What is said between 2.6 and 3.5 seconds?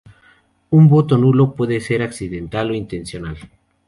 o intencional.